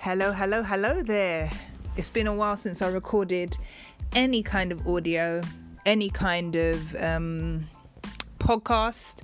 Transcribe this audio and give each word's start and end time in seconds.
Hello, 0.00 0.30
hello, 0.30 0.62
hello 0.62 1.02
there. 1.02 1.50
It's 1.96 2.08
been 2.08 2.28
a 2.28 2.32
while 2.32 2.54
since 2.54 2.82
I 2.82 2.88
recorded 2.88 3.58
any 4.14 4.44
kind 4.44 4.70
of 4.70 4.86
audio, 4.86 5.40
any 5.86 6.08
kind 6.08 6.54
of 6.54 6.94
um, 7.02 7.68
podcast. 8.38 9.22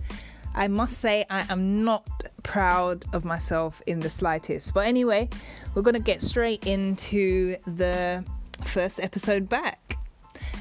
I 0.52 0.66
must 0.66 0.98
say, 0.98 1.26
I 1.30 1.46
am 1.48 1.84
not 1.84 2.24
proud 2.42 3.04
of 3.12 3.24
myself 3.24 3.82
in 3.86 4.00
the 4.00 4.10
slightest. 4.10 4.74
But 4.74 4.88
anyway, 4.88 5.28
we're 5.74 5.82
going 5.82 5.94
to 5.94 6.02
get 6.02 6.20
straight 6.20 6.66
into 6.66 7.56
the 7.68 8.24
first 8.64 8.98
episode 8.98 9.48
back. 9.48 9.96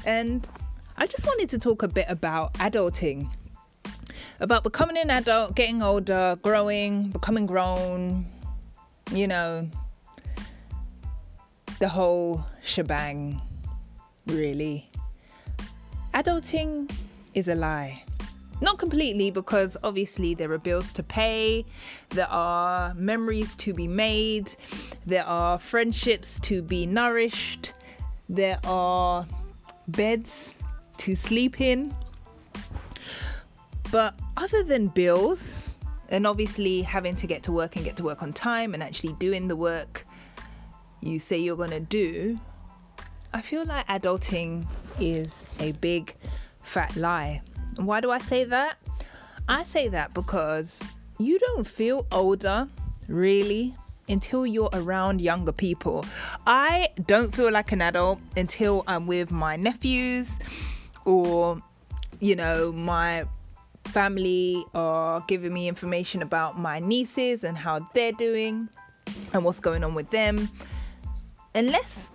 And 0.06 0.48
I 0.96 1.08
just 1.08 1.26
wanted 1.26 1.48
to 1.50 1.58
talk 1.58 1.82
a 1.82 1.88
bit 1.88 2.06
about 2.08 2.54
adulting, 2.54 3.28
about 4.38 4.62
becoming 4.62 4.96
an 4.96 5.10
adult, 5.10 5.56
getting 5.56 5.82
older, 5.82 6.38
growing, 6.40 7.10
becoming 7.10 7.46
grown, 7.46 8.26
you 9.12 9.26
know, 9.26 9.68
the 11.78 11.88
whole 11.88 12.44
shebang, 12.62 13.40
really. 14.26 14.90
Adulting 16.14 16.90
is 17.34 17.48
a 17.48 17.54
lie. 17.54 18.02
Not 18.60 18.78
completely, 18.78 19.30
because 19.30 19.76
obviously 19.82 20.34
there 20.34 20.52
are 20.52 20.58
bills 20.58 20.92
to 20.92 21.02
pay, 21.02 21.66
there 22.10 22.30
are 22.30 22.94
memories 22.94 23.56
to 23.56 23.74
be 23.74 23.88
made, 23.88 24.54
there 25.04 25.26
are 25.26 25.58
friendships 25.58 26.38
to 26.40 26.62
be 26.62 26.86
nourished, 26.86 27.72
there 28.28 28.60
are 28.64 29.26
beds 29.88 30.54
to 30.98 31.16
sleep 31.16 31.60
in. 31.60 31.94
But 33.90 34.14
other 34.36 34.62
than 34.62 34.86
bills, 34.88 35.74
and 36.08 36.26
obviously 36.26 36.82
having 36.82 37.16
to 37.16 37.26
get 37.26 37.42
to 37.44 37.52
work 37.52 37.76
and 37.76 37.84
get 37.84 37.96
to 37.96 38.04
work 38.04 38.22
on 38.22 38.32
time 38.32 38.74
and 38.74 38.82
actually 38.82 39.14
doing 39.14 39.48
the 39.48 39.56
work 39.56 40.06
you 41.04 41.18
say 41.18 41.38
you're 41.38 41.56
going 41.56 41.70
to 41.70 41.80
do, 41.80 42.38
I 43.32 43.42
feel 43.42 43.64
like 43.64 43.86
adulting 43.88 44.66
is 45.00 45.44
a 45.58 45.72
big 45.72 46.14
fat 46.62 46.96
lie. 46.96 47.42
Why 47.76 48.00
do 48.00 48.10
I 48.10 48.18
say 48.18 48.44
that? 48.44 48.78
I 49.48 49.64
say 49.64 49.88
that 49.88 50.14
because 50.14 50.82
you 51.18 51.38
don't 51.38 51.66
feel 51.66 52.06
older, 52.10 52.68
really, 53.08 53.76
until 54.08 54.46
you're 54.46 54.70
around 54.72 55.20
younger 55.20 55.52
people. 55.52 56.04
I 56.46 56.88
don't 57.06 57.34
feel 57.34 57.50
like 57.50 57.72
an 57.72 57.82
adult 57.82 58.20
until 58.36 58.84
I'm 58.86 59.06
with 59.06 59.30
my 59.30 59.56
nephews 59.56 60.38
or, 61.04 61.62
you 62.20 62.36
know, 62.36 62.72
my 62.72 63.24
family 63.86 64.64
are 64.74 65.22
giving 65.28 65.52
me 65.52 65.68
information 65.68 66.22
about 66.22 66.58
my 66.58 66.80
nieces 66.80 67.44
and 67.44 67.58
how 67.58 67.80
they're 67.94 68.12
doing 68.12 68.68
and 69.32 69.44
what's 69.44 69.60
going 69.60 69.84
on 69.84 69.94
with 69.94 70.10
them 70.10 70.48
unless 71.54 72.10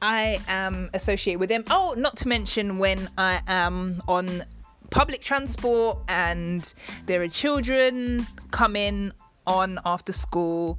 I 0.00 0.40
am 0.48 0.90
associated 0.94 1.40
with 1.40 1.48
them. 1.48 1.64
Oh, 1.70 1.94
not 1.96 2.16
to 2.18 2.28
mention 2.28 2.78
when 2.78 3.08
I 3.16 3.40
am 3.46 4.02
on 4.08 4.44
public 4.90 5.22
transport 5.22 5.98
and 6.08 6.72
there 7.06 7.22
are 7.22 7.28
children 7.28 8.26
coming 8.50 9.12
on 9.46 9.78
after 9.84 10.12
school 10.12 10.78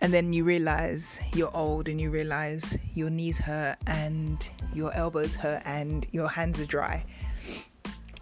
and 0.00 0.12
then 0.12 0.32
you 0.32 0.44
realize 0.44 1.18
you're 1.34 1.56
old 1.56 1.88
and 1.88 2.00
you 2.00 2.10
realize 2.10 2.76
your 2.94 3.10
knees 3.10 3.38
hurt 3.38 3.76
and 3.86 4.48
your 4.74 4.92
elbows 4.92 5.34
hurt 5.34 5.62
and 5.64 6.06
your 6.12 6.28
hands 6.28 6.60
are 6.60 6.66
dry. 6.66 7.04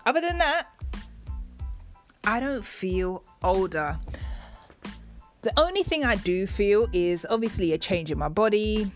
Other 0.06 0.20
than 0.20 0.38
that, 0.38 0.68
I 2.24 2.38
don't 2.40 2.64
feel 2.64 3.24
older. 3.42 3.98
The 5.42 5.52
only 5.56 5.82
thing 5.82 6.04
I 6.04 6.14
do 6.14 6.46
feel 6.46 6.86
is 6.92 7.26
obviously 7.28 7.72
a 7.72 7.78
change 7.78 8.12
in 8.12 8.18
my 8.18 8.28
body. 8.28 8.92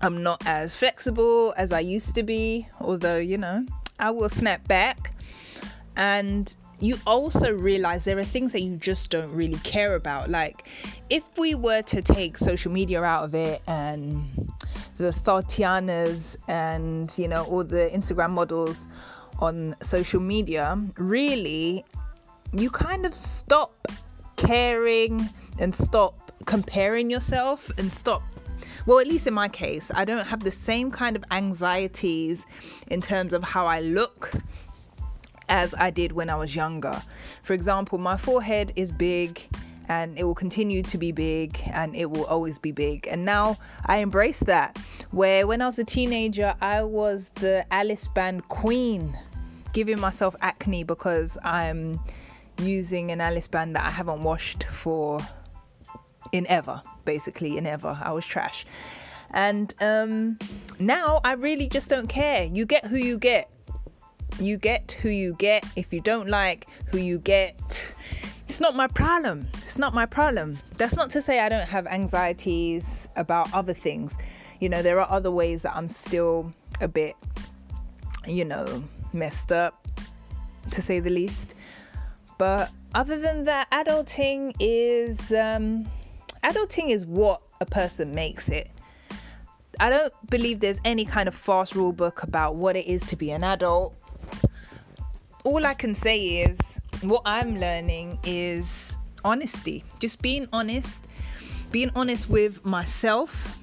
I'm 0.00 0.22
not 0.22 0.42
as 0.46 0.74
flexible 0.74 1.52
as 1.58 1.70
I 1.70 1.80
used 1.80 2.14
to 2.14 2.22
be, 2.22 2.66
although, 2.80 3.18
you 3.18 3.36
know, 3.36 3.66
I 3.98 4.10
will 4.10 4.30
snap 4.30 4.66
back. 4.66 5.12
And 5.94 6.54
you 6.80 6.98
also 7.06 7.52
realize 7.52 8.04
there 8.04 8.18
are 8.18 8.24
things 8.24 8.52
that 8.52 8.62
you 8.62 8.76
just 8.76 9.10
don't 9.10 9.30
really 9.32 9.58
care 9.58 9.94
about. 9.96 10.30
Like, 10.30 10.66
if 11.10 11.24
we 11.36 11.54
were 11.54 11.82
to 11.82 12.00
take 12.00 12.38
social 12.38 12.72
media 12.72 13.02
out 13.02 13.24
of 13.24 13.34
it 13.34 13.60
and 13.66 14.24
the 14.96 15.10
Thotianas 15.10 16.38
and, 16.48 17.12
you 17.18 17.28
know, 17.28 17.44
all 17.44 17.64
the 17.64 17.90
Instagram 17.94 18.30
models 18.30 18.88
on 19.40 19.76
social 19.82 20.20
media, 20.20 20.78
really, 20.96 21.84
you 22.52 22.70
kind 22.70 23.04
of 23.04 23.14
stop 23.14 23.88
caring 24.36 25.28
and 25.58 25.74
stop 25.74 26.32
comparing 26.44 27.10
yourself 27.10 27.70
and 27.78 27.92
stop 27.92 28.22
well 28.86 28.98
at 28.98 29.06
least 29.06 29.26
in 29.26 29.34
my 29.34 29.48
case 29.48 29.90
i 29.94 30.04
don't 30.04 30.26
have 30.26 30.40
the 30.40 30.50
same 30.50 30.90
kind 30.90 31.16
of 31.16 31.24
anxieties 31.30 32.46
in 32.88 33.00
terms 33.00 33.32
of 33.32 33.42
how 33.42 33.66
i 33.66 33.80
look 33.80 34.32
as 35.48 35.74
i 35.78 35.90
did 35.90 36.12
when 36.12 36.28
i 36.30 36.34
was 36.34 36.54
younger. 36.54 37.02
For 37.42 37.52
example 37.52 37.98
my 37.98 38.16
forehead 38.16 38.72
is 38.76 38.90
big 38.92 39.40
and 39.88 40.18
it 40.18 40.24
will 40.24 40.34
continue 40.34 40.82
to 40.82 40.98
be 40.98 41.12
big 41.12 41.60
and 41.72 41.94
it 41.94 42.10
will 42.10 42.24
always 42.26 42.58
be 42.58 42.72
big. 42.72 43.06
And 43.06 43.24
now 43.24 43.56
i 43.86 43.98
embrace 43.98 44.40
that 44.40 44.76
where 45.10 45.46
when 45.46 45.62
i 45.62 45.66
was 45.66 45.78
a 45.78 45.84
teenager 45.84 46.54
i 46.60 46.82
was 46.82 47.30
the 47.36 47.64
alice 47.72 48.08
band 48.08 48.48
queen 48.48 49.16
giving 49.72 50.00
myself 50.00 50.34
acne 50.40 50.82
because 50.82 51.38
i'm 51.44 52.00
using 52.58 53.10
an 53.10 53.20
alice 53.20 53.48
band 53.48 53.76
that 53.76 53.84
i 53.84 53.90
haven't 53.90 54.22
washed 54.22 54.64
for 54.64 55.20
in 56.32 56.46
ever, 56.48 56.82
basically 57.04 57.56
in 57.56 57.66
ever. 57.66 57.98
I 58.02 58.12
was 58.12 58.26
trash. 58.26 58.66
And 59.30 59.74
um, 59.80 60.38
now 60.78 61.20
I 61.24 61.32
really 61.32 61.68
just 61.68 61.90
don't 61.90 62.08
care. 62.08 62.44
You 62.44 62.66
get 62.66 62.86
who 62.86 62.96
you 62.96 63.18
get. 63.18 63.50
You 64.38 64.56
get 64.56 64.92
who 64.92 65.08
you 65.08 65.34
get. 65.34 65.64
If 65.76 65.92
you 65.92 66.00
don't 66.00 66.28
like 66.28 66.66
who 66.90 66.98
you 66.98 67.18
get, 67.18 67.94
it's 68.48 68.60
not 68.60 68.76
my 68.76 68.86
problem. 68.86 69.48
It's 69.54 69.78
not 69.78 69.94
my 69.94 70.06
problem. 70.06 70.58
That's 70.76 70.94
not 70.94 71.10
to 71.10 71.22
say 71.22 71.40
I 71.40 71.48
don't 71.48 71.68
have 71.68 71.86
anxieties 71.86 73.08
about 73.16 73.52
other 73.52 73.74
things. 73.74 74.16
You 74.60 74.68
know, 74.68 74.82
there 74.82 75.00
are 75.00 75.10
other 75.10 75.30
ways 75.30 75.62
that 75.62 75.74
I'm 75.74 75.88
still 75.88 76.52
a 76.80 76.88
bit, 76.88 77.14
you 78.26 78.44
know, 78.44 78.84
messed 79.12 79.52
up, 79.52 79.88
to 80.70 80.82
say 80.82 81.00
the 81.00 81.10
least. 81.10 81.54
But 82.38 82.70
other 82.94 83.18
than 83.18 83.44
that, 83.44 83.70
adulting 83.70 84.54
is 84.60 85.32
um, 85.32 85.86
adulting 86.44 86.90
is 86.90 87.06
what 87.06 87.42
a 87.60 87.66
person 87.66 88.14
makes 88.14 88.48
it. 88.48 88.70
I 89.78 89.90
don't 89.90 90.12
believe 90.30 90.60
there's 90.60 90.80
any 90.84 91.04
kind 91.04 91.28
of 91.28 91.34
fast 91.34 91.74
rule 91.74 91.92
book 91.92 92.22
about 92.22 92.56
what 92.56 92.76
it 92.76 92.86
is 92.86 93.02
to 93.06 93.16
be 93.16 93.30
an 93.30 93.44
adult. 93.44 93.94
All 95.44 95.66
I 95.66 95.74
can 95.74 95.94
say 95.94 96.42
is 96.42 96.80
what 97.02 97.22
I'm 97.26 97.60
learning 97.60 98.18
is 98.24 98.96
honesty. 99.24 99.84
Just 100.00 100.22
being 100.22 100.48
honest, 100.52 101.06
being 101.70 101.90
honest 101.94 102.28
with 102.28 102.64
myself. 102.64 103.58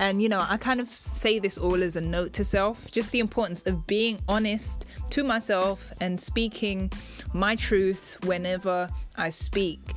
And 0.00 0.22
you 0.22 0.30
know, 0.30 0.42
I 0.48 0.56
kind 0.56 0.80
of 0.80 0.90
say 0.90 1.38
this 1.38 1.58
all 1.58 1.82
as 1.82 1.94
a 1.94 2.00
note 2.00 2.32
to 2.32 2.42
self, 2.42 2.90
just 2.90 3.12
the 3.12 3.20
importance 3.20 3.62
of 3.66 3.86
being 3.86 4.18
honest 4.26 4.86
to 5.10 5.22
myself 5.22 5.92
and 6.00 6.18
speaking 6.18 6.90
my 7.34 7.54
truth 7.54 8.16
whenever 8.24 8.88
I 9.16 9.28
speak. 9.28 9.92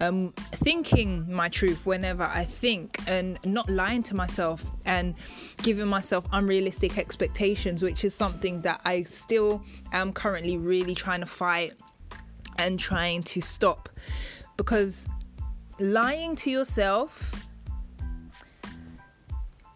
Um, 0.00 0.32
thinking 0.50 1.32
my 1.32 1.48
truth 1.48 1.86
whenever 1.86 2.24
I 2.24 2.44
think 2.44 2.98
and 3.06 3.38
not 3.44 3.70
lying 3.70 4.02
to 4.04 4.16
myself 4.16 4.64
and 4.86 5.14
giving 5.62 5.86
myself 5.86 6.26
unrealistic 6.32 6.98
expectations, 6.98 7.80
which 7.80 8.04
is 8.04 8.12
something 8.12 8.60
that 8.62 8.80
I 8.84 9.04
still 9.04 9.62
am 9.92 10.12
currently 10.12 10.56
really 10.56 10.96
trying 10.96 11.20
to 11.20 11.26
fight 11.26 11.74
and 12.58 12.76
trying 12.76 13.22
to 13.22 13.40
stop. 13.40 13.88
Because 14.56 15.08
lying 15.78 16.34
to 16.36 16.50
yourself 16.50 17.46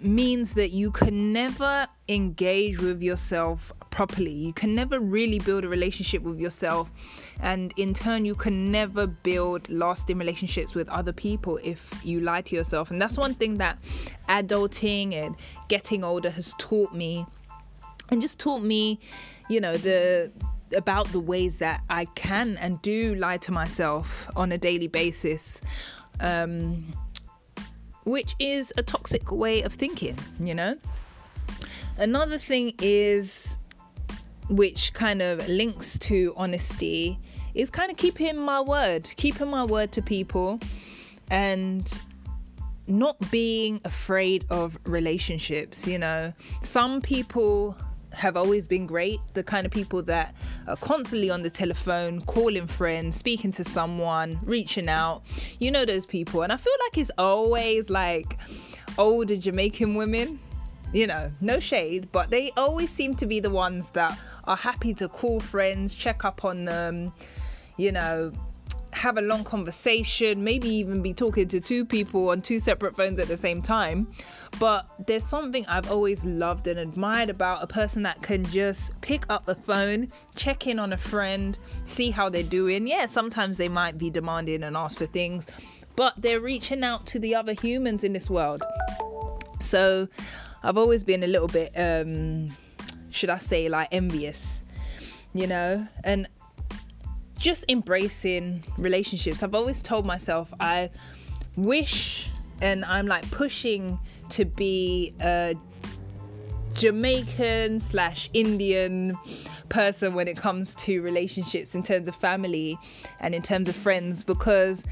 means 0.00 0.54
that 0.54 0.70
you 0.70 0.90
can 0.90 1.32
never 1.32 1.86
engage 2.08 2.78
with 2.78 3.02
yourself 3.02 3.72
properly. 3.90 4.32
You 4.32 4.52
can 4.52 4.74
never 4.74 5.00
really 5.00 5.38
build 5.38 5.64
a 5.64 5.68
relationship 5.68 6.22
with 6.22 6.40
yourself. 6.40 6.92
And 7.40 7.72
in 7.76 7.94
turn, 7.94 8.24
you 8.24 8.34
can 8.34 8.70
never 8.70 9.06
build 9.06 9.68
lasting 9.68 10.18
relationships 10.18 10.74
with 10.74 10.88
other 10.88 11.12
people 11.12 11.58
if 11.62 11.92
you 12.04 12.20
lie 12.20 12.42
to 12.42 12.54
yourself. 12.54 12.90
And 12.90 13.00
that's 13.00 13.18
one 13.18 13.34
thing 13.34 13.58
that 13.58 13.78
adulting 14.28 15.14
and 15.14 15.36
getting 15.68 16.04
older 16.04 16.30
has 16.30 16.54
taught 16.58 16.94
me. 16.94 17.26
And 18.10 18.22
just 18.22 18.38
taught 18.38 18.62
me, 18.62 19.00
you 19.48 19.60
know, 19.60 19.76
the 19.76 20.30
about 20.76 21.08
the 21.08 21.20
ways 21.20 21.58
that 21.58 21.82
I 21.88 22.04
can 22.06 22.56
and 22.58 22.80
do 22.82 23.14
lie 23.14 23.38
to 23.38 23.52
myself 23.52 24.28
on 24.36 24.52
a 24.52 24.58
daily 24.58 24.88
basis. 24.88 25.60
Um, 26.20 26.92
which 28.08 28.34
is 28.38 28.72
a 28.76 28.82
toxic 28.82 29.30
way 29.30 29.62
of 29.62 29.74
thinking, 29.74 30.18
you 30.40 30.54
know? 30.54 30.76
Another 31.98 32.38
thing 32.38 32.74
is, 32.80 33.58
which 34.48 34.92
kind 34.94 35.20
of 35.20 35.46
links 35.48 35.98
to 36.00 36.32
honesty, 36.36 37.18
is 37.54 37.70
kind 37.70 37.90
of 37.90 37.96
keeping 37.96 38.36
my 38.36 38.60
word, 38.60 39.10
keeping 39.16 39.48
my 39.48 39.64
word 39.64 39.92
to 39.92 40.02
people 40.02 40.60
and 41.30 42.00
not 42.86 43.16
being 43.30 43.80
afraid 43.84 44.46
of 44.48 44.78
relationships. 44.84 45.86
You 45.86 45.98
know, 45.98 46.32
some 46.62 47.00
people 47.00 47.76
have 48.12 48.36
always 48.36 48.66
been 48.66 48.86
great. 48.86 49.20
The 49.34 49.42
kind 49.42 49.66
of 49.66 49.72
people 49.72 50.02
that 50.04 50.34
are 50.66 50.76
constantly 50.76 51.30
on 51.30 51.42
the 51.42 51.50
telephone, 51.50 52.20
calling 52.22 52.66
friends, 52.66 53.16
speaking 53.16 53.52
to 53.52 53.64
someone, 53.64 54.38
reaching 54.42 54.88
out. 54.88 55.22
You 55.60 55.70
know 55.70 55.84
those 55.84 56.06
people. 56.06 56.42
And 56.42 56.52
I 56.52 56.56
feel 56.56 56.72
like 56.86 56.98
it's 56.98 57.10
always 57.18 57.90
like 57.90 58.38
older 58.96 59.36
Jamaican 59.36 59.94
women. 59.94 60.40
You 60.90 61.06
know, 61.06 61.30
no 61.42 61.60
shade, 61.60 62.08
but 62.12 62.30
they 62.30 62.50
always 62.56 62.88
seem 62.88 63.14
to 63.16 63.26
be 63.26 63.40
the 63.40 63.50
ones 63.50 63.90
that 63.90 64.18
are 64.44 64.56
happy 64.56 64.94
to 64.94 65.08
call 65.08 65.38
friends, 65.38 65.94
check 65.94 66.24
up 66.24 66.46
on 66.46 66.64
them, 66.64 67.12
you 67.76 67.92
know, 67.92 68.32
have 68.98 69.16
a 69.16 69.22
long 69.22 69.44
conversation, 69.44 70.42
maybe 70.42 70.68
even 70.68 71.02
be 71.02 71.14
talking 71.14 71.46
to 71.48 71.60
two 71.60 71.84
people 71.84 72.30
on 72.30 72.42
two 72.42 72.58
separate 72.58 72.96
phones 72.96 73.18
at 73.20 73.28
the 73.28 73.36
same 73.36 73.62
time. 73.62 74.08
But 74.58 74.88
there's 75.06 75.24
something 75.24 75.64
I've 75.66 75.90
always 75.90 76.24
loved 76.24 76.66
and 76.66 76.78
admired 76.78 77.30
about 77.30 77.62
a 77.62 77.66
person 77.66 78.02
that 78.02 78.22
can 78.22 78.44
just 78.44 79.00
pick 79.00 79.24
up 79.28 79.46
the 79.46 79.54
phone, 79.54 80.12
check 80.34 80.66
in 80.66 80.78
on 80.78 80.92
a 80.92 80.96
friend, 80.96 81.58
see 81.84 82.10
how 82.10 82.28
they're 82.28 82.42
doing. 82.42 82.86
Yeah, 82.86 83.06
sometimes 83.06 83.56
they 83.56 83.68
might 83.68 83.98
be 83.98 84.10
demanding 84.10 84.64
and 84.64 84.76
ask 84.76 84.98
for 84.98 85.06
things, 85.06 85.46
but 85.94 86.14
they're 86.20 86.40
reaching 86.40 86.82
out 86.82 87.06
to 87.08 87.18
the 87.18 87.34
other 87.34 87.52
humans 87.52 88.02
in 88.04 88.12
this 88.12 88.28
world. 88.28 88.62
So 89.60 90.08
I've 90.62 90.76
always 90.76 91.04
been 91.04 91.22
a 91.22 91.28
little 91.28 91.48
bit, 91.48 91.72
um, 91.76 92.56
should 93.10 93.30
I 93.30 93.38
say, 93.38 93.68
like 93.68 93.88
envious, 93.92 94.62
you 95.34 95.46
know? 95.46 95.86
And 96.02 96.28
just 97.38 97.64
embracing 97.68 98.64
relationships. 98.76 99.42
I've 99.42 99.54
always 99.54 99.80
told 99.80 100.04
myself 100.04 100.52
I 100.60 100.90
wish 101.56 102.28
and 102.60 102.84
I'm 102.84 103.06
like 103.06 103.28
pushing 103.30 103.98
to 104.30 104.44
be 104.44 105.14
a 105.20 105.54
Jamaican 106.74 107.80
slash 107.80 108.28
Indian 108.34 109.16
person 109.68 110.14
when 110.14 110.28
it 110.28 110.36
comes 110.36 110.74
to 110.76 111.02
relationships 111.02 111.74
in 111.74 111.82
terms 111.82 112.08
of 112.08 112.14
family 112.14 112.78
and 113.20 113.34
in 113.34 113.42
terms 113.42 113.68
of 113.68 113.76
friends 113.76 114.24
because 114.24 114.84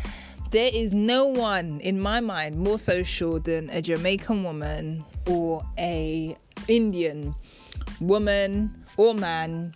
there 0.51 0.71
is 0.73 0.95
no 0.95 1.27
one 1.27 1.81
in 1.81 2.01
my 2.01 2.21
mind 2.21 2.57
more 2.57 2.79
social 2.79 3.41
than 3.41 3.69
a 3.71 3.83
Jamaican 3.83 4.45
woman 4.45 5.05
or 5.29 5.65
a 5.79 6.37
Indian 6.69 7.35
woman 8.01 8.85
or 8.97 9.15
man 9.15 9.75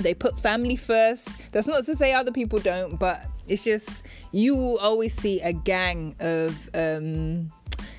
they 0.00 0.14
put 0.14 0.38
family 0.38 0.76
first. 0.76 1.28
That's 1.52 1.66
not 1.66 1.84
to 1.84 1.96
say 1.96 2.12
other 2.12 2.32
people 2.32 2.58
don't, 2.58 2.98
but 2.98 3.26
it's 3.48 3.64
just 3.64 4.02
you 4.32 4.56
will 4.56 4.78
always 4.78 5.14
see 5.14 5.40
a 5.40 5.52
gang 5.52 6.14
of 6.20 6.70
um, 6.74 7.52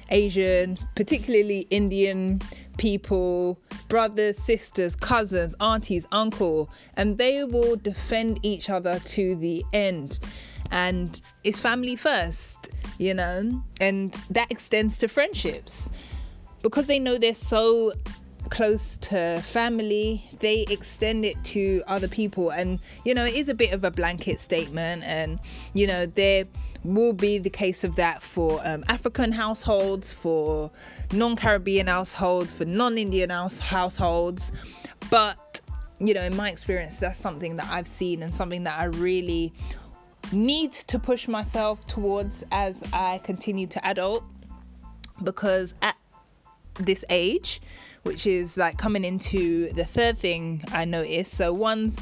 Asian, 0.09 0.77
particularly 0.95 1.67
Indian 1.69 2.41
people, 2.77 3.59
brothers, 3.87 4.37
sisters, 4.37 4.95
cousins, 4.95 5.55
aunties, 5.61 6.05
uncle, 6.11 6.69
and 6.97 7.17
they 7.17 7.43
will 7.43 7.75
defend 7.75 8.39
each 8.43 8.69
other 8.69 8.99
to 8.99 9.35
the 9.35 9.63
end. 9.73 10.19
And 10.71 11.19
it's 11.43 11.59
family 11.59 11.95
first, 11.95 12.69
you 12.97 13.13
know, 13.13 13.63
and 13.79 14.13
that 14.29 14.51
extends 14.51 14.97
to 14.99 15.07
friendships 15.07 15.89
because 16.61 16.87
they 16.87 16.99
know 16.99 17.17
they're 17.17 17.33
so 17.33 17.93
close 18.49 18.97
to 18.97 19.41
family, 19.41 20.29
they 20.39 20.65
extend 20.69 21.25
it 21.25 21.41
to 21.45 21.83
other 21.87 22.07
people. 22.07 22.49
And, 22.49 22.79
you 23.03 23.13
know, 23.13 23.25
it 23.25 23.33
is 23.33 23.49
a 23.49 23.53
bit 23.53 23.73
of 23.73 23.83
a 23.83 23.91
blanket 23.91 24.39
statement. 24.39 25.03
And, 25.03 25.39
you 25.73 25.87
know, 25.87 26.05
there 26.05 26.45
will 26.83 27.13
be 27.13 27.37
the 27.37 27.49
case 27.49 27.83
of 27.83 27.95
that 27.95 28.21
for 28.21 28.61
um, 28.63 28.83
African 28.87 29.31
households, 29.31 30.11
for 30.11 30.71
non 31.11 31.35
Caribbean 31.35 31.87
households, 31.87 32.53
for 32.53 32.65
non 32.65 32.97
Indian 32.97 33.29
house- 33.29 33.59
households. 33.59 34.51
But, 35.09 35.61
you 35.99 36.13
know, 36.13 36.23
in 36.23 36.35
my 36.35 36.49
experience, 36.49 36.99
that's 36.99 37.19
something 37.19 37.55
that 37.55 37.67
I've 37.69 37.87
seen 37.87 38.23
and 38.23 38.33
something 38.33 38.63
that 38.63 38.79
I 38.79 38.85
really 38.85 39.53
need 40.31 40.71
to 40.71 40.99
push 40.99 41.27
myself 41.27 41.85
towards 41.87 42.43
as 42.51 42.83
I 42.93 43.19
continue 43.23 43.67
to 43.67 43.85
adult 43.85 44.23
because 45.23 45.75
at 45.81 45.95
this 46.79 47.05
age 47.09 47.61
which 48.05 48.27
is 48.27 48.55
like 48.55 48.77
coming 48.77 49.03
into 49.03 49.73
the 49.73 49.83
third 49.83 50.17
thing 50.17 50.63
I 50.71 50.85
noticed. 50.85 51.33
So, 51.33 51.51
one's 51.51 51.97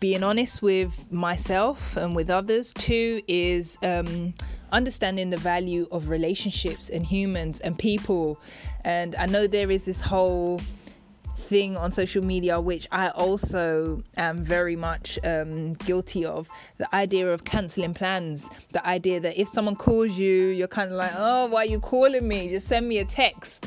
being 0.00 0.22
honest 0.22 0.60
with 0.60 1.10
myself 1.10 1.96
and 1.96 2.14
with 2.14 2.28
others. 2.28 2.72
Two 2.74 3.22
is 3.26 3.78
um, 3.82 4.34
understanding 4.70 5.30
the 5.30 5.36
value 5.36 5.86
of 5.90 6.08
relationships 6.08 6.90
and 6.90 7.06
humans 7.06 7.60
and 7.60 7.78
people. 7.78 8.38
And 8.84 9.16
I 9.16 9.26
know 9.26 9.46
there 9.46 9.70
is 9.70 9.84
this 9.84 10.00
whole 10.00 10.60
thing 11.36 11.76
on 11.76 11.90
social 11.90 12.22
media 12.22 12.60
which 12.60 12.86
I 12.92 13.08
also 13.10 14.02
am 14.16 14.42
very 14.42 14.76
much 14.76 15.18
um, 15.24 15.72
guilty 15.74 16.24
of 16.24 16.48
the 16.78 16.94
idea 16.94 17.32
of 17.32 17.44
cancelling 17.44 17.94
plans 17.94 18.48
the 18.72 18.86
idea 18.86 19.18
that 19.20 19.40
if 19.40 19.48
someone 19.48 19.74
calls 19.74 20.12
you 20.12 20.48
you're 20.48 20.68
kind 20.68 20.90
of 20.90 20.96
like 20.98 21.12
oh 21.16 21.46
why 21.46 21.62
are 21.62 21.66
you 21.66 21.80
calling 21.80 22.28
me 22.28 22.48
just 22.48 22.68
send 22.68 22.86
me 22.86 22.98
a 22.98 23.04
text 23.04 23.66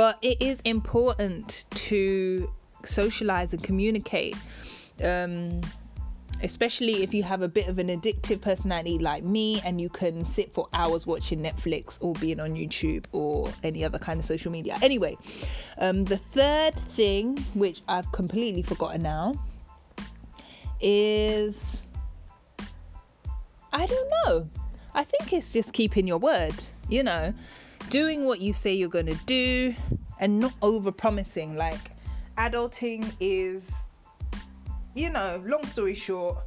but 0.00 0.16
it 0.22 0.40
is 0.40 0.62
important 0.62 1.66
to 1.72 2.50
socialize 2.84 3.52
and 3.52 3.62
communicate. 3.62 4.34
Um, 5.04 5.60
especially 6.42 7.02
if 7.02 7.12
you 7.12 7.22
have 7.22 7.42
a 7.42 7.48
bit 7.48 7.68
of 7.68 7.78
an 7.78 7.88
addictive 7.88 8.40
personality 8.40 8.98
like 8.98 9.24
me 9.24 9.60
and 9.62 9.78
you 9.78 9.90
can 9.90 10.24
sit 10.24 10.54
for 10.54 10.66
hours 10.72 11.06
watching 11.06 11.40
Netflix 11.40 11.98
or 12.00 12.14
being 12.14 12.40
on 12.40 12.54
YouTube 12.54 13.04
or 13.12 13.52
any 13.62 13.84
other 13.84 13.98
kind 13.98 14.18
of 14.18 14.24
social 14.24 14.50
media. 14.50 14.78
Anyway, 14.80 15.18
um, 15.76 16.04
the 16.04 16.16
third 16.16 16.74
thing, 16.76 17.36
which 17.52 17.82
I've 17.86 18.10
completely 18.10 18.62
forgotten 18.62 19.02
now, 19.02 19.34
is 20.80 21.82
I 23.70 23.84
don't 23.84 24.10
know. 24.24 24.48
I 24.94 25.04
think 25.04 25.34
it's 25.34 25.52
just 25.52 25.74
keeping 25.74 26.06
your 26.06 26.16
word, 26.16 26.54
you 26.88 27.02
know 27.02 27.34
doing 27.90 28.24
what 28.24 28.40
you 28.40 28.52
say 28.52 28.72
you're 28.72 28.88
going 28.88 29.06
to 29.06 29.18
do 29.26 29.74
and 30.20 30.38
not 30.38 30.54
over 30.62 30.92
promising. 30.92 31.56
Like, 31.56 31.90
adulting 32.38 33.12
is, 33.20 33.86
you 34.94 35.10
know, 35.10 35.42
long 35.44 35.66
story 35.66 35.94
short, 35.94 36.38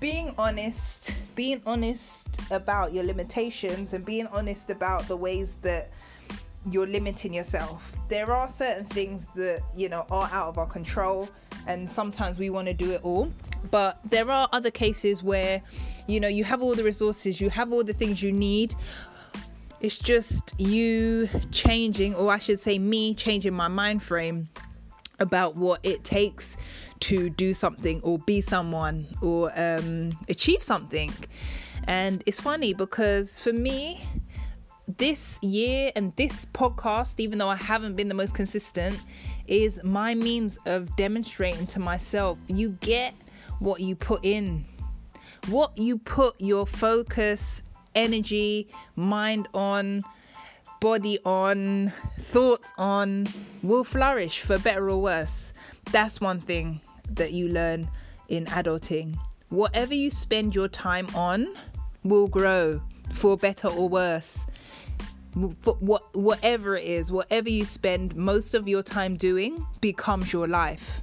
being 0.00 0.34
honest, 0.36 1.14
being 1.34 1.62
honest 1.64 2.40
about 2.50 2.92
your 2.92 3.04
limitations 3.04 3.94
and 3.94 4.04
being 4.04 4.26
honest 4.26 4.68
about 4.70 5.06
the 5.08 5.16
ways 5.16 5.54
that 5.62 5.90
you're 6.70 6.86
limiting 6.86 7.32
yourself. 7.32 7.96
There 8.08 8.32
are 8.32 8.48
certain 8.48 8.84
things 8.84 9.26
that, 9.36 9.62
you 9.76 9.88
know, 9.88 10.04
are 10.10 10.28
out 10.32 10.48
of 10.48 10.58
our 10.58 10.66
control 10.66 11.28
and 11.66 11.88
sometimes 11.88 12.38
we 12.38 12.50
want 12.50 12.66
to 12.66 12.74
do 12.74 12.90
it 12.92 13.00
all. 13.04 13.30
But 13.70 13.98
there 14.10 14.30
are 14.30 14.48
other 14.52 14.70
cases 14.70 15.22
where, 15.22 15.62
you 16.06 16.20
know, 16.20 16.28
you 16.28 16.44
have 16.44 16.62
all 16.62 16.74
the 16.74 16.84
resources, 16.84 17.40
you 17.40 17.48
have 17.50 17.72
all 17.72 17.84
the 17.84 17.92
things 17.92 18.22
you 18.22 18.32
need, 18.32 18.74
it's 19.84 19.98
just 19.98 20.58
you 20.58 21.28
changing, 21.50 22.14
or 22.14 22.32
I 22.32 22.38
should 22.38 22.58
say, 22.58 22.78
me 22.78 23.12
changing 23.12 23.52
my 23.52 23.68
mind 23.68 24.02
frame 24.02 24.48
about 25.20 25.56
what 25.56 25.80
it 25.82 26.04
takes 26.04 26.56
to 27.00 27.28
do 27.28 27.52
something 27.52 28.00
or 28.00 28.16
be 28.20 28.40
someone 28.40 29.06
or 29.20 29.52
um, 29.60 30.08
achieve 30.30 30.62
something. 30.62 31.12
And 31.86 32.22
it's 32.24 32.40
funny 32.40 32.72
because 32.72 33.38
for 33.38 33.52
me, 33.52 34.02
this 34.96 35.38
year 35.42 35.92
and 35.94 36.16
this 36.16 36.46
podcast, 36.46 37.20
even 37.20 37.36
though 37.36 37.50
I 37.50 37.56
haven't 37.56 37.94
been 37.94 38.08
the 38.08 38.14
most 38.14 38.34
consistent, 38.34 38.98
is 39.48 39.78
my 39.84 40.14
means 40.14 40.56
of 40.64 40.96
demonstrating 40.96 41.66
to 41.66 41.78
myself 41.78 42.38
you 42.46 42.70
get 42.80 43.12
what 43.58 43.80
you 43.80 43.96
put 43.96 44.24
in. 44.24 44.64
What 45.48 45.76
you 45.76 45.98
put 45.98 46.40
your 46.40 46.66
focus 46.66 47.62
energy, 47.94 48.68
mind 48.96 49.48
on, 49.54 50.02
body 50.80 51.18
on, 51.24 51.92
thoughts 52.20 52.72
on 52.76 53.26
will 53.62 53.84
flourish 53.84 54.40
for 54.40 54.58
better 54.58 54.90
or 54.90 55.00
worse. 55.00 55.52
That's 55.92 56.20
one 56.20 56.40
thing 56.40 56.80
that 57.10 57.32
you 57.32 57.48
learn 57.48 57.88
in 58.28 58.46
adulting. 58.46 59.16
Whatever 59.48 59.94
you 59.94 60.10
spend 60.10 60.54
your 60.54 60.68
time 60.68 61.06
on 61.14 61.54
will 62.02 62.28
grow 62.28 62.82
for 63.12 63.36
better 63.36 63.68
or 63.68 63.88
worse. 63.88 64.46
What, 65.34 66.14
whatever 66.14 66.76
it 66.76 66.84
is, 66.84 67.10
whatever 67.10 67.50
you 67.50 67.64
spend 67.64 68.14
most 68.14 68.54
of 68.54 68.68
your 68.68 68.82
time 68.82 69.16
doing 69.16 69.66
becomes 69.80 70.32
your 70.32 70.46
life. 70.46 71.02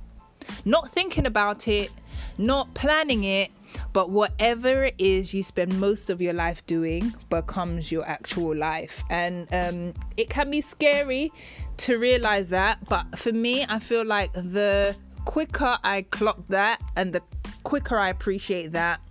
Not 0.64 0.90
thinking 0.92 1.26
about 1.26 1.68
it, 1.68 1.92
not 2.38 2.74
planning 2.74 3.24
it, 3.24 3.52
but 3.94 4.10
whatever 4.10 4.86
it 4.86 4.96
is 4.98 5.34
you 5.34 5.44
spend 5.44 5.80
most 5.80 6.10
of 6.10 6.22
your 6.22 6.34
life 6.34 6.66
doing 6.66 7.14
becomes 7.30 7.92
your 7.92 8.08
actual 8.08 8.56
life. 8.56 9.04
And 9.10 9.48
um, 9.54 9.94
it 10.18 10.30
can 10.30 10.50
be 10.50 10.62
scary 10.62 11.32
to 11.78 11.98
realize 11.98 12.50
that. 12.50 12.88
But 12.88 13.18
for 13.18 13.32
me, 13.32 13.66
I 13.68 13.80
feel 13.80 14.06
like 14.06 14.34
the 14.34 14.96
quicker 15.26 15.78
I 15.84 16.04
clock 16.04 16.40
that 16.50 16.82
and 16.96 17.14
the 17.14 17.22
quicker 17.64 17.98
I 17.98 18.10
appreciate 18.10 18.72
that, 18.72 19.02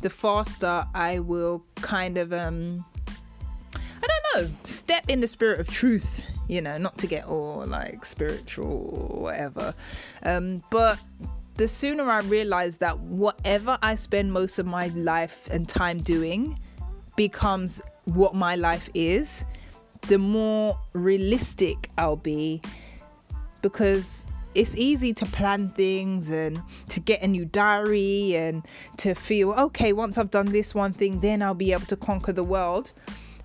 the 0.00 0.10
faster 0.10 0.86
I 0.94 1.20
will 1.20 1.64
kind 1.76 2.18
of 2.18 2.32
um, 2.32 2.84
I 4.02 4.06
don't 4.06 4.44
know, 4.50 4.56
step 4.64 5.04
in 5.08 5.20
the 5.20 5.28
spirit 5.28 5.60
of 5.60 5.68
truth, 5.68 6.24
you 6.48 6.60
know, 6.60 6.76
not 6.78 6.98
to 6.98 7.06
get 7.06 7.26
all 7.26 7.64
like 7.66 8.04
spiritual 8.04 9.12
or 9.14 9.22
whatever. 9.22 9.74
Um, 10.24 10.62
but 10.70 10.98
the 11.56 11.68
sooner 11.68 12.10
I 12.10 12.20
realize 12.20 12.78
that 12.78 12.98
whatever 13.00 13.78
I 13.82 13.94
spend 13.94 14.32
most 14.32 14.58
of 14.58 14.66
my 14.66 14.88
life 14.88 15.48
and 15.50 15.68
time 15.68 15.98
doing 16.00 16.58
becomes 17.16 17.82
what 18.04 18.34
my 18.34 18.56
life 18.56 18.88
is, 18.94 19.44
the 20.02 20.18
more 20.18 20.78
realistic 20.92 21.90
I'll 21.98 22.16
be. 22.16 22.60
Because 23.60 24.24
it's 24.54 24.74
easy 24.76 25.14
to 25.14 25.26
plan 25.26 25.70
things 25.70 26.30
and 26.30 26.60
to 26.88 27.00
get 27.00 27.22
a 27.22 27.28
new 27.28 27.44
diary 27.44 28.34
and 28.34 28.66
to 28.98 29.14
feel 29.14 29.52
okay 29.52 29.92
once 29.92 30.18
I've 30.18 30.30
done 30.30 30.46
this 30.46 30.74
one 30.74 30.92
thing 30.92 31.20
then 31.20 31.40
I'll 31.40 31.54
be 31.54 31.72
able 31.72 31.86
to 31.86 31.96
conquer 31.96 32.32
the 32.32 32.44
world. 32.44 32.92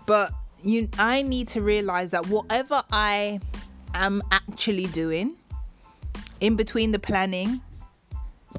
But 0.06 0.34
you 0.64 0.90
I 0.98 1.22
need 1.22 1.48
to 1.50 1.62
realize 1.62 2.12
that 2.12 2.28
whatever 2.28 2.84
I 2.92 3.40
am 3.94 4.22
actually 4.32 4.88
doing 4.88 5.36
in 6.40 6.56
between 6.56 6.92
the 6.92 7.00
planning 7.00 7.62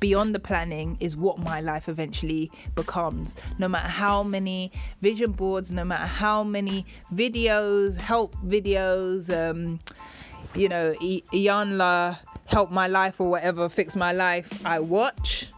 beyond 0.01 0.35
the 0.35 0.39
planning 0.39 0.97
is 1.01 1.17
what 1.17 1.39
my 1.39 1.61
life 1.61 1.89
eventually 1.89 2.51
becomes. 2.75 3.37
No 3.59 3.69
matter 3.69 3.89
how 3.89 4.23
many 4.23 4.73
vision 5.01 5.33
boards, 5.33 5.73
no 5.73 5.85
matter 5.85 6.07
how 6.07 6.45
many 6.45 6.87
videos, 7.13 7.97
help 7.97 8.35
videos, 8.45 9.35
um, 9.35 9.81
you 10.55 10.69
know, 10.69 10.95
Iyanla 11.01 12.19
help 12.47 12.71
my 12.71 12.87
life 12.87 13.21
or 13.21 13.29
whatever, 13.29 13.69
fix 13.69 13.95
my 13.97 14.13
life, 14.13 14.65
I 14.65 14.81
watch. 14.81 15.49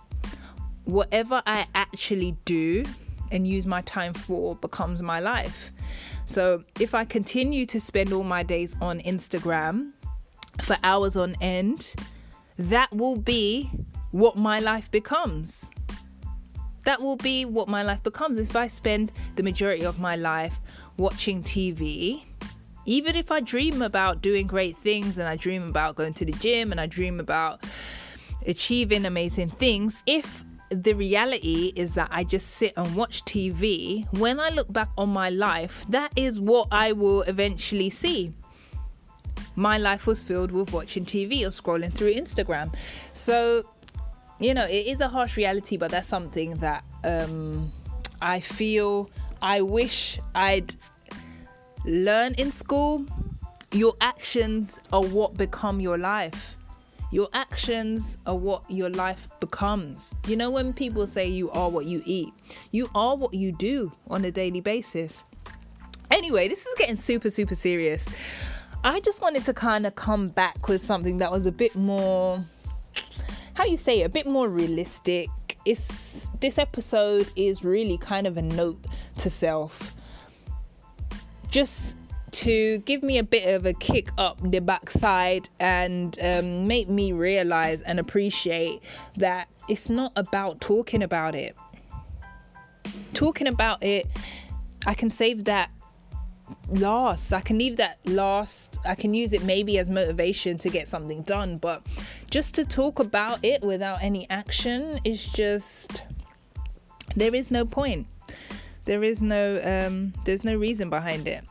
Whatever 0.84 1.42
I 1.46 1.66
actually 1.74 2.36
do 2.44 2.84
and 3.30 3.46
use 3.46 3.64
my 3.64 3.80
time 3.82 4.12
for 4.12 4.56
becomes 4.56 5.02
my 5.02 5.20
life. 5.20 5.70
So 6.24 6.64
if 6.80 6.94
I 6.94 7.04
continue 7.04 7.66
to 7.66 7.78
spend 7.78 8.12
all 8.12 8.24
my 8.24 8.42
days 8.42 8.74
on 8.80 9.00
Instagram 9.00 9.92
for 10.62 10.76
hours 10.82 11.16
on 11.16 11.36
end, 11.40 11.94
that 12.58 12.90
will 12.92 13.16
be 13.16 13.70
what 14.10 14.36
my 14.36 14.58
life 14.58 14.90
becomes. 14.90 15.70
That 16.84 17.00
will 17.00 17.16
be 17.16 17.44
what 17.44 17.68
my 17.68 17.82
life 17.82 18.02
becomes. 18.02 18.38
If 18.38 18.56
I 18.56 18.68
spend 18.68 19.12
the 19.36 19.42
majority 19.42 19.84
of 19.84 19.98
my 19.98 20.16
life 20.16 20.58
watching 20.96 21.42
TV, 21.42 22.24
even 22.86 23.16
if 23.16 23.30
I 23.30 23.40
dream 23.40 23.82
about 23.82 24.22
doing 24.22 24.46
great 24.46 24.76
things 24.76 25.18
and 25.18 25.28
I 25.28 25.36
dream 25.36 25.68
about 25.68 25.96
going 25.96 26.14
to 26.14 26.24
the 26.24 26.32
gym 26.32 26.72
and 26.72 26.80
I 26.80 26.86
dream 26.86 27.20
about 27.20 27.64
achieving 28.46 29.04
amazing 29.04 29.50
things, 29.50 29.98
if 30.06 30.44
the 30.70 30.94
reality 30.94 31.72
is 31.76 31.94
that 31.94 32.08
I 32.10 32.24
just 32.24 32.52
sit 32.52 32.72
and 32.76 32.94
watch 32.94 33.24
TV, 33.24 34.06
when 34.18 34.40
I 34.40 34.50
look 34.50 34.72
back 34.72 34.88
on 34.96 35.10
my 35.10 35.28
life, 35.28 35.84
that 35.88 36.12
is 36.16 36.40
what 36.40 36.68
I 36.70 36.92
will 36.92 37.22
eventually 37.22 37.90
see. 37.90 38.32
My 39.56 39.78
life 39.78 40.06
was 40.06 40.22
filled 40.22 40.52
with 40.52 40.72
watching 40.72 41.04
TV 41.04 41.42
or 41.42 41.48
scrolling 41.48 41.92
through 41.92 42.14
Instagram. 42.14 42.74
So 43.12 43.64
you 44.40 44.54
know, 44.54 44.64
it 44.64 44.86
is 44.86 45.00
a 45.00 45.08
harsh 45.08 45.36
reality, 45.36 45.76
but 45.76 45.90
that's 45.90 46.08
something 46.08 46.54
that 46.56 46.82
um, 47.04 47.70
I 48.22 48.40
feel 48.40 49.10
I 49.42 49.60
wish 49.60 50.18
I'd 50.34 50.74
learn 51.84 52.34
in 52.34 52.50
school. 52.50 53.04
Your 53.72 53.94
actions 54.00 54.80
are 54.92 55.02
what 55.02 55.36
become 55.36 55.80
your 55.80 55.98
life. 55.98 56.56
Your 57.12 57.28
actions 57.32 58.16
are 58.26 58.36
what 58.36 58.68
your 58.70 58.88
life 58.90 59.28
becomes. 59.40 60.10
You 60.26 60.36
know, 60.36 60.50
when 60.50 60.72
people 60.72 61.06
say 61.06 61.28
you 61.28 61.50
are 61.50 61.68
what 61.68 61.84
you 61.84 62.02
eat, 62.06 62.32
you 62.70 62.88
are 62.94 63.16
what 63.16 63.34
you 63.34 63.52
do 63.52 63.92
on 64.08 64.24
a 64.24 64.30
daily 64.30 64.60
basis. 64.60 65.24
Anyway, 66.10 66.48
this 66.48 66.66
is 66.66 66.74
getting 66.78 66.96
super, 66.96 67.28
super 67.28 67.54
serious. 67.54 68.08
I 68.84 69.00
just 69.00 69.20
wanted 69.20 69.44
to 69.44 69.52
kind 69.52 69.86
of 69.86 69.94
come 69.94 70.28
back 70.28 70.68
with 70.68 70.84
something 70.84 71.18
that 71.18 71.30
was 71.30 71.46
a 71.46 71.52
bit 71.52 71.76
more 71.76 72.44
how 73.54 73.64
you 73.64 73.76
say 73.76 74.00
it, 74.00 74.04
a 74.04 74.08
bit 74.08 74.26
more 74.26 74.48
realistic. 74.48 75.28
It's 75.64 76.30
this 76.40 76.58
episode 76.58 77.30
is 77.36 77.64
really 77.64 77.98
kind 77.98 78.26
of 78.26 78.36
a 78.36 78.42
note 78.42 78.84
to 79.18 79.30
self. 79.30 79.94
Just 81.48 81.96
to 82.30 82.78
give 82.78 83.02
me 83.02 83.18
a 83.18 83.24
bit 83.24 83.54
of 83.54 83.66
a 83.66 83.72
kick 83.72 84.10
up 84.16 84.38
the 84.42 84.60
backside 84.60 85.48
and 85.58 86.16
um, 86.22 86.66
make 86.66 86.88
me 86.88 87.12
realize 87.12 87.82
and 87.82 87.98
appreciate 87.98 88.80
that 89.16 89.48
it's 89.68 89.90
not 89.90 90.12
about 90.16 90.60
talking 90.60 91.02
about 91.02 91.34
it. 91.34 91.56
Talking 93.14 93.48
about 93.48 93.82
it, 93.82 94.06
I 94.86 94.94
can 94.94 95.10
save 95.10 95.44
that 95.44 95.70
last. 96.68 97.32
I 97.32 97.40
can 97.40 97.58
leave 97.58 97.76
that 97.78 97.98
last. 98.06 98.78
I 98.84 98.94
can 98.94 99.14
use 99.14 99.32
it 99.32 99.42
maybe 99.44 99.78
as 99.78 99.88
motivation 99.88 100.58
to 100.58 100.68
get 100.68 100.88
something 100.88 101.22
done, 101.22 101.58
but 101.58 101.84
just 102.30 102.54
to 102.56 102.64
talk 102.64 102.98
about 102.98 103.44
it 103.44 103.62
without 103.62 104.02
any 104.02 104.28
action 104.30 105.00
is 105.04 105.24
just 105.24 106.02
there 107.16 107.34
is 107.34 107.50
no 107.50 107.64
point. 107.64 108.06
There 108.84 109.02
is 109.02 109.20
no 109.22 109.60
um 109.64 110.14
there's 110.24 110.44
no 110.44 110.54
reason 110.54 110.90
behind 110.90 111.26
it. 111.28 111.44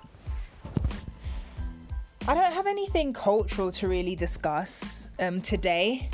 I 2.28 2.34
don't 2.34 2.54
have 2.54 2.68
anything 2.68 3.14
cultural 3.14 3.72
to 3.74 3.88
really 3.88 4.16
discuss 4.16 5.10
um 5.20 5.42
today. 5.42 6.10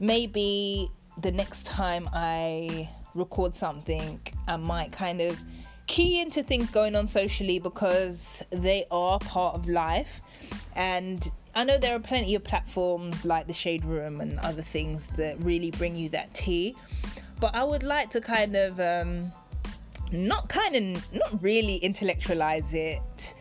Maybe 0.00 0.90
the 1.20 1.32
next 1.32 1.66
time 1.66 2.08
I 2.12 2.90
record 3.14 3.54
something, 3.54 4.20
I 4.48 4.56
might 4.56 4.92
kind 4.92 5.20
of 5.20 5.38
key 5.86 6.20
into 6.20 6.42
things 6.42 6.70
going 6.70 6.94
on 6.96 7.06
socially 7.06 7.58
because 7.58 8.42
they 8.50 8.86
are 8.90 9.18
part 9.18 9.54
of 9.54 9.68
life. 9.68 10.20
And 10.74 11.30
I 11.54 11.64
know 11.64 11.78
there 11.78 11.94
are 11.94 12.00
plenty 12.00 12.34
of 12.34 12.44
platforms 12.44 13.24
like 13.24 13.46
the 13.46 13.52
Shade 13.52 13.84
Room 13.84 14.20
and 14.20 14.38
other 14.40 14.62
things 14.62 15.06
that 15.16 15.40
really 15.40 15.70
bring 15.70 15.96
you 15.96 16.08
that 16.10 16.34
tea. 16.34 16.74
But 17.40 17.54
I 17.54 17.64
would 17.64 17.82
like 17.82 18.10
to 18.10 18.20
kind 18.20 18.56
of 18.56 18.80
um, 18.80 19.32
not 20.10 20.48
kind 20.48 20.74
of 20.96 21.14
not 21.14 21.42
really 21.42 21.76
intellectualize 21.76 22.72
it, 22.72 23.34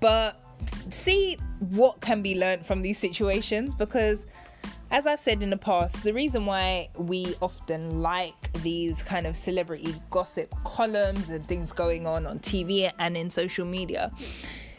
but 0.00 0.42
see 0.90 1.36
what 1.58 2.00
can 2.00 2.22
be 2.22 2.38
learned 2.38 2.66
from 2.66 2.82
these 2.82 2.98
situations 2.98 3.74
because 3.74 4.26
as 4.90 5.06
I've 5.06 5.20
said 5.20 5.42
in 5.42 5.50
the 5.50 5.56
past, 5.56 6.02
the 6.02 6.12
reason 6.12 6.46
why 6.46 6.88
we 6.96 7.34
often 7.40 8.02
like 8.02 8.52
these 8.62 9.02
kind 9.02 9.26
of 9.26 9.36
celebrity 9.36 9.94
gossip 10.10 10.52
columns 10.64 11.30
and 11.30 11.46
things 11.46 11.72
going 11.72 12.06
on 12.06 12.26
on 12.26 12.40
TV 12.40 12.90
and 12.98 13.16
in 13.16 13.30
social 13.30 13.64
media 13.64 14.10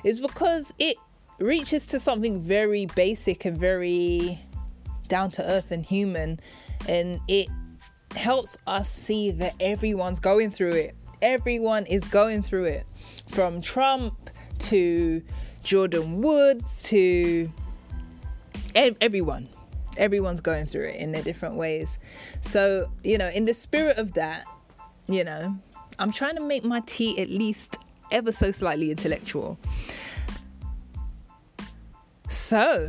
is 0.03 0.19
because 0.19 0.73
it 0.79 0.97
reaches 1.39 1.85
to 1.87 1.99
something 1.99 2.41
very 2.41 2.87
basic 2.87 3.45
and 3.45 3.57
very 3.57 4.39
down 5.07 5.31
to 5.31 5.49
earth 5.49 5.71
and 5.71 5.85
human 5.85 6.39
and 6.89 7.19
it 7.27 7.47
helps 8.15 8.57
us 8.67 8.89
see 8.89 9.31
that 9.31 9.53
everyone's 9.61 10.19
going 10.19 10.51
through 10.51 10.73
it. 10.73 10.95
Everyone 11.21 11.85
is 11.85 12.03
going 12.05 12.41
through 12.41 12.65
it 12.65 12.85
from 13.29 13.61
Trump 13.61 14.29
to 14.59 15.23
Jordyn 15.63 16.15
Woods 16.17 16.81
to 16.83 17.49
everyone 18.75 19.47
everyone's 19.97 20.41
going 20.41 20.65
through 20.65 20.85
it 20.85 20.95
in 20.97 21.11
their 21.11 21.23
different 21.23 21.55
ways. 21.55 21.99
So, 22.41 22.89
you 23.03 23.17
know, 23.17 23.29
in 23.29 23.45
the 23.45 23.53
spirit 23.53 23.97
of 23.97 24.13
that, 24.13 24.43
you 25.07 25.23
know, 25.23 25.55
I'm 25.99 26.11
trying 26.11 26.35
to 26.37 26.45
make 26.45 26.63
my 26.63 26.81
tea 26.85 27.19
at 27.19 27.29
least 27.29 27.77
ever 28.11 28.31
so 28.31 28.51
slightly 28.51 28.91
intellectual. 28.91 29.57
So, 32.27 32.87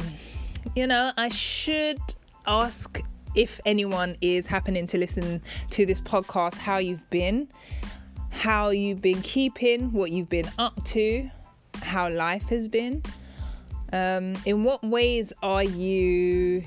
you 0.75 0.87
know, 0.87 1.13
I 1.17 1.29
should 1.29 1.99
ask 2.47 3.01
if 3.35 3.61
anyone 3.65 4.17
is 4.21 4.47
happening 4.47 4.87
to 4.89 4.99
listen 4.99 5.41
to 5.71 5.87
this 5.87 6.01
podcast 6.01 6.57
how 6.57 6.79
you've 6.79 7.09
been, 7.11 7.49
how 8.31 8.71
you've 8.71 9.01
been 9.01 9.23
keeping, 9.23 9.93
what 9.93 10.11
you've 10.11 10.29
been 10.29 10.51
up 10.59 10.85
to, 10.87 11.31
how 11.83 12.09
life 12.09 12.49
has 12.51 12.69
been. 12.69 13.03
Um, 13.93 14.35
in 14.47 14.65
what 14.65 14.83
ways 14.83 15.33
are 15.43 15.63
you 15.63 16.65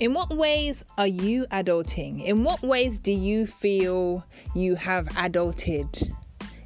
in 0.00 0.12
what 0.12 0.30
ways 0.30 0.84
are 0.98 1.06
you 1.06 1.46
adulting? 1.46 2.24
In 2.24 2.42
what 2.42 2.62
ways 2.62 2.98
do 2.98 3.12
you 3.12 3.46
feel 3.46 4.24
you 4.54 4.74
have 4.74 5.06
adulted? 5.10 6.12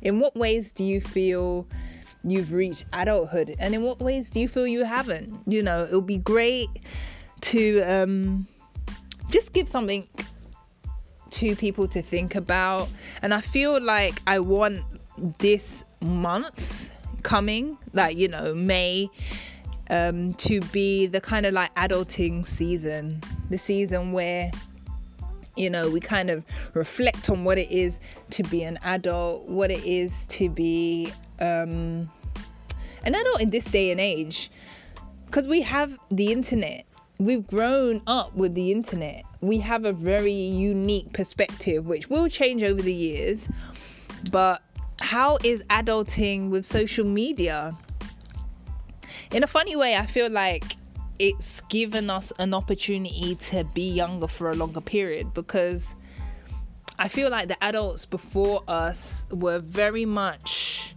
In 0.02 0.20
what 0.20 0.34
ways 0.36 0.72
do 0.72 0.84
you 0.84 1.00
feel 1.00 1.66
you've 2.24 2.52
reached 2.52 2.86
adulthood? 2.92 3.54
And 3.58 3.74
in 3.74 3.82
what 3.82 4.00
ways 4.00 4.30
do 4.30 4.40
you 4.40 4.48
feel 4.48 4.66
you 4.66 4.84
haven't? 4.84 5.40
You 5.46 5.62
know, 5.62 5.84
it 5.84 5.92
would 5.92 6.06
be 6.06 6.18
great 6.18 6.68
to 7.42 7.82
um, 7.82 8.46
just 9.28 9.52
give 9.52 9.68
something 9.68 10.08
to 11.30 11.54
people 11.56 11.86
to 11.88 12.00
think 12.00 12.34
about. 12.34 12.88
And 13.20 13.34
I 13.34 13.40
feel 13.40 13.80
like 13.82 14.20
I 14.26 14.38
want 14.38 14.82
this 15.38 15.84
month 16.00 16.90
coming, 17.22 17.76
like, 17.92 18.16
you 18.16 18.28
know, 18.28 18.54
May 18.54 19.10
um, 19.90 20.34
to 20.34 20.60
be 20.72 21.06
the 21.06 21.20
kind 21.20 21.46
of 21.46 21.54
like 21.54 21.74
adulting 21.74 22.46
season, 22.46 23.20
the 23.50 23.58
season 23.58 24.12
where 24.12 24.50
you 25.58 25.68
know, 25.68 25.90
we 25.90 26.00
kind 26.00 26.30
of 26.30 26.44
reflect 26.74 27.28
on 27.28 27.44
what 27.44 27.58
it 27.58 27.70
is 27.70 28.00
to 28.30 28.44
be 28.44 28.62
an 28.62 28.78
adult, 28.84 29.48
what 29.48 29.70
it 29.70 29.84
is 29.84 30.24
to 30.26 30.48
be 30.48 31.12
um, 31.40 32.08
an 33.02 33.14
adult 33.14 33.40
in 33.40 33.50
this 33.50 33.64
day 33.64 33.90
and 33.90 34.00
age. 34.00 34.50
Because 35.26 35.48
we 35.48 35.62
have 35.62 35.98
the 36.10 36.32
internet, 36.32 36.86
we've 37.18 37.46
grown 37.46 38.00
up 38.06 38.34
with 38.34 38.54
the 38.54 38.70
internet. 38.70 39.24
We 39.40 39.58
have 39.58 39.84
a 39.84 39.92
very 39.92 40.32
unique 40.32 41.12
perspective, 41.12 41.86
which 41.86 42.08
will 42.08 42.28
change 42.28 42.62
over 42.62 42.80
the 42.80 42.94
years. 42.94 43.48
But 44.30 44.62
how 45.00 45.38
is 45.42 45.62
adulting 45.64 46.50
with 46.50 46.64
social 46.64 47.04
media? 47.04 47.76
In 49.30 49.42
a 49.42 49.46
funny 49.46 49.76
way, 49.76 49.94
I 49.94 50.06
feel 50.06 50.30
like 50.30 50.64
it's 51.18 51.60
given 51.62 52.08
us 52.08 52.32
an 52.38 52.54
opportunity 52.54 53.34
to 53.34 53.64
be 53.74 53.90
younger 53.90 54.26
for 54.26 54.50
a 54.50 54.54
longer 54.54 54.80
period 54.80 55.34
because 55.34 55.94
I 56.98 57.08
feel 57.08 57.28
like 57.28 57.48
the 57.48 57.62
adults 57.62 58.06
before 58.06 58.62
us 58.66 59.26
were 59.30 59.58
very 59.58 60.06
much 60.06 60.94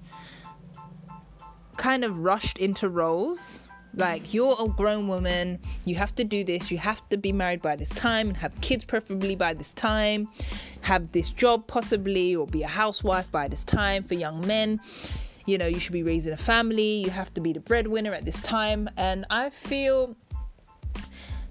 kind 1.75 2.05
of 2.05 2.19
rushed 2.19 2.57
into 2.57 2.87
roles. 2.87 3.67
Like, 3.93 4.33
you're 4.33 4.55
a 4.57 4.69
grown 4.69 5.09
woman, 5.09 5.59
you 5.83 5.95
have 5.95 6.15
to 6.15 6.23
do 6.23 6.45
this, 6.45 6.71
you 6.71 6.77
have 6.77 7.07
to 7.09 7.17
be 7.17 7.33
married 7.33 7.61
by 7.61 7.75
this 7.75 7.89
time 7.89 8.29
and 8.29 8.37
have 8.37 8.59
kids 8.61 8.85
preferably 8.85 9.35
by 9.35 9.53
this 9.53 9.73
time, 9.73 10.29
have 10.79 11.11
this 11.11 11.31
job 11.31 11.67
possibly, 11.67 12.33
or 12.33 12.47
be 12.47 12.63
a 12.63 12.67
housewife 12.67 13.29
by 13.29 13.49
this 13.49 13.65
time 13.65 14.03
for 14.03 14.13
young 14.13 14.47
men 14.47 14.79
you 15.45 15.57
know, 15.57 15.67
you 15.67 15.79
should 15.79 15.93
be 15.93 16.03
raising 16.03 16.33
a 16.33 16.37
family, 16.37 17.03
you 17.03 17.09
have 17.09 17.33
to 17.33 17.41
be 17.41 17.53
the 17.53 17.59
breadwinner 17.59 18.13
at 18.13 18.25
this 18.25 18.41
time. 18.41 18.89
And 18.97 19.25
I 19.29 19.49
feel 19.49 20.15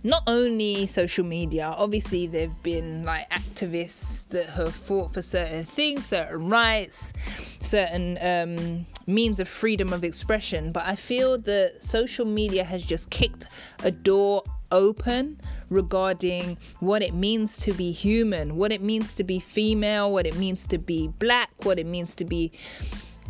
not 0.03 0.23
only 0.27 0.87
social 0.87 1.25
media, 1.25 1.75
obviously, 1.77 2.27
there 2.27 2.49
have 2.49 2.63
been 2.63 3.05
like 3.05 3.29
activists 3.31 4.27
that 4.29 4.49
have 4.51 4.75
fought 4.75 5.13
for 5.13 5.23
certain 5.23 5.65
things, 5.65 6.07
certain 6.07 6.49
rights, 6.49 7.13
certain 7.61 8.19
um, 8.23 8.87
means 9.07 9.41
of 9.41 9.49
freedom 9.49 9.93
of 9.93 10.05
expression, 10.05 10.73
but 10.73 10.87
I 10.87 10.97
feel 10.97 11.37
that 11.39 11.85
social 11.85 12.25
media 12.25 12.65
has 12.65 12.83
just 12.83 13.11
kicked 13.11 13.47
a 13.83 13.91
door 13.91 14.43
open 14.73 15.41
regarding 15.69 16.57
what 16.79 17.03
it 17.03 17.13
means 17.13 17.59
to 17.59 17.73
be 17.73 17.93
human, 17.93 18.57
what 18.57 18.73
it 18.73 18.81
means 18.81 19.15
to 19.17 19.25
be 19.25 19.39
female, 19.39 20.11
what 20.11 20.27
it 20.27 20.37
means 20.37 20.65
to 20.67 20.79
be 20.79 21.09
black, 21.09 21.51
what 21.65 21.79
it 21.79 21.87
means 21.87 22.15
to 22.15 22.25
be 22.25 22.53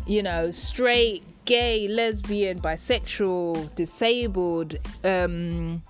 you 0.05 0.23
know, 0.23 0.51
straight, 0.51 1.23
gay, 1.45 1.87
lesbian, 1.87 2.59
bisexual, 2.59 3.73
disabled, 3.75 4.75
um, 5.03 5.81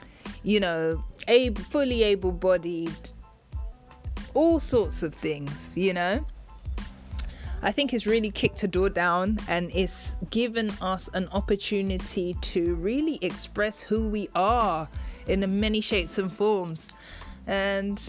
you 0.44 0.60
know, 0.60 1.04
able, 1.28 1.62
fully 1.64 2.04
able 2.04 2.32
bodied, 2.32 2.96
all 4.34 4.60
sorts 4.60 5.04
of 5.04 5.14
things, 5.14 5.78
you 5.78 5.94
know. 5.94 6.26
I 7.64 7.72
think 7.72 7.94
it's 7.94 8.08
really 8.08 8.32
kicked 8.32 8.64
a 8.64 8.68
door 8.68 8.90
down 8.90 9.38
and 9.48 9.70
it's 9.74 10.16
given 10.32 10.72
us 10.82 11.10
an 11.14 11.28
opportunity 11.32 12.36
to 12.42 12.74
really 12.76 13.20
express 13.22 13.82
who 13.82 14.08
we 14.08 14.30
are 14.34 14.88
in 15.28 15.60
many 15.60 15.80
shapes 15.80 16.18
and 16.18 16.34
forms. 16.34 16.92
And 17.46 18.02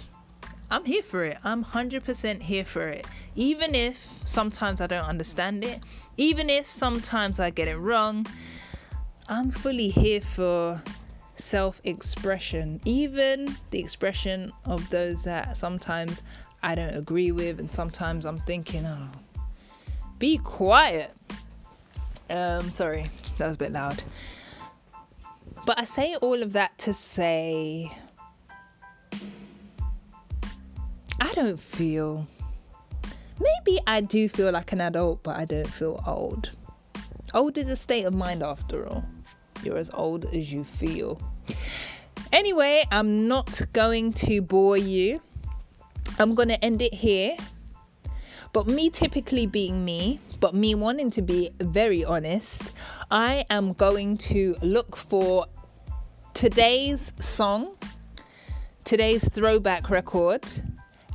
I'm 0.73 0.87
here 0.87 1.03
for 1.03 1.23
it. 1.23 1.37
I'm 1.45 1.67
100% 1.67 2.41
here 2.41 2.65
for 2.65 2.89
it. 2.89 3.07
Even 3.37 3.75
if 3.75 4.23
sometimes 4.25 4.81
I 4.81 4.87
don't 4.87 5.05
understand 5.05 5.65
it, 5.65 5.81
even 6.17 6.49
if 6.49 6.65
sometimes 6.65 7.39
I 7.39 7.51
get 7.51 7.69
it 7.69 7.77
wrong, 7.77 8.27
I'm 9.29 9.51
fully 9.51 9.91
here 9.91 10.23
for 10.23 10.83
self 11.37 11.83
expression, 11.85 12.81
even 12.87 13.55
the 13.71 13.81
expression 13.81 14.51
of 14.65 14.89
those 14.89 15.25
that 15.25 15.59
sometimes 15.59 16.23
I 16.63 16.75
don't 16.75 16.95
agree 16.95 17.33
with, 17.33 17.61
and 17.61 17.71
sometimes 17.71 18.25
I'm 18.25 18.39
thinking, 18.39 18.87
oh, 18.87 19.09
be 20.19 20.39
quiet. 20.39 21.13
Um, 22.31 22.71
sorry, 22.71 23.11
that 23.37 23.47
was 23.47 23.57
a 23.57 23.59
bit 23.59 23.73
loud. 23.73 24.03
But 25.67 25.79
I 25.79 25.85
say 25.85 26.17
all 26.17 26.43
of 26.43 26.55
that 26.55 26.79
to 26.79 26.95
say 26.95 27.93
I 31.23 31.33
don't 31.35 31.61
feel. 31.61 32.27
Maybe 33.39 33.79
I 33.87 34.01
do 34.01 34.29
feel 34.29 34.51
like 34.51 34.73
an 34.73 34.81
adult, 34.81 35.23
but 35.23 35.37
I 35.37 35.45
don't 35.45 35.69
feel 35.69 36.03
old. 36.05 36.51
Old 37.33 37.57
is 37.57 37.71
a 37.71 37.77
state 37.77 38.07
of 38.07 38.13
mind, 38.13 38.43
after 38.43 38.89
all. 38.89 39.05
You're 39.63 39.79
as 39.79 39.89
old 39.95 40.25
as 40.35 40.53
you 40.53 40.65
feel. 40.65 41.21
Anyway, 42.33 42.83
I'm 42.91 43.29
not 43.29 43.63
going 43.73 44.13
to 44.15 44.43
bore 44.43 44.77
you. 44.77 45.23
I'm 46.19 46.35
going 46.35 46.49
to 46.49 46.63
end 46.65 46.83
it 46.83 46.93
here. 46.93 47.37
But 48.53 48.67
me 48.67 48.91
typically 48.91 49.47
being 49.47 49.85
me, 49.85 50.19
but 50.41 50.57
me 50.57 50.75
wanting 50.75 51.11
to 51.11 51.23
be 51.23 51.51
very 51.61 52.05
honest, 52.05 52.73
I 53.13 53.45
am 53.49 53.75
going 53.75 54.19
to 54.33 54.57
look 54.61 54.97
for 54.97 55.47
today's 56.35 57.13
song, 57.21 57.77
today's 58.83 59.23
throwback 59.29 59.89
record, 59.89 60.43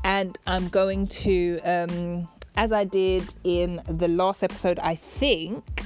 and 0.08 0.38
I'm 0.48 0.70
going 0.70 1.08
to, 1.08 1.60
um, 1.65 2.30
as 2.56 2.72
I 2.72 2.86
did 2.86 3.36
in 3.43 3.82
the 3.89 4.08
last 4.08 4.41
episode, 4.41 4.80
I 4.80 4.96
think, 4.96 5.82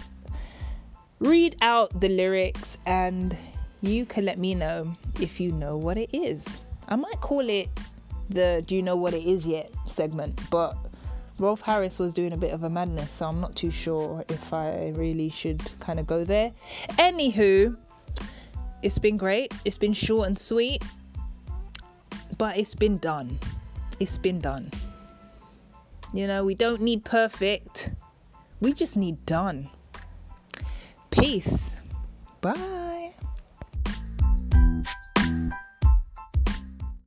read 1.18 1.56
out 1.62 2.00
the 2.00 2.08
lyrics 2.08 2.78
and 2.86 3.36
you 3.82 4.06
can 4.06 4.26
let 4.26 4.38
me 4.38 4.54
know 4.54 4.96
if 5.20 5.40
you 5.40 5.52
know 5.52 5.76
what 5.76 5.98
it 5.98 6.16
is. 6.16 6.62
I 6.88 6.98
might 6.98 7.20
call 7.20 7.50
it 7.50 7.70
the 8.30 8.64
Do 8.68 8.76
You 8.76 8.84
Know 8.84 8.96
What 8.96 9.16
It 9.16 9.26
Is 9.26 9.44
Yet 9.44 9.74
segment, 9.88 10.40
but 10.52 10.78
Rolf 11.40 11.62
Harris 11.62 11.98
was 11.98 12.14
doing 12.14 12.32
a 12.32 12.38
bit 12.38 12.54
of 12.54 12.62
a 12.62 12.70
madness, 12.70 13.12
so 13.12 13.26
I'm 13.26 13.42
not 13.42 13.56
too 13.56 13.72
sure 13.72 14.24
if 14.30 14.54
I 14.54 14.90
really 14.96 15.30
should 15.30 15.64
kind 15.80 16.00
of 16.00 16.06
go 16.06 16.24
there. 16.24 16.52
Anywho, 17.00 17.76
it's 18.84 19.00
been 19.00 19.18
great. 19.18 19.52
It's 19.66 19.78
been 19.78 19.94
short 19.94 20.28
and 20.28 20.38
sweet, 20.38 20.84
but 22.38 22.56
it's 22.56 22.76
been 22.76 23.00
done 23.00 23.40
it's 24.02 24.18
been 24.18 24.40
done. 24.40 24.72
You 26.12 26.26
know, 26.26 26.44
we 26.44 26.56
don't 26.56 26.82
need 26.82 27.06
perfect, 27.06 27.92
we 28.60 28.74
just 28.74 28.98
need 28.98 29.26
done. 29.26 29.70
Peace. 31.12 31.74
Bye. 32.42 33.01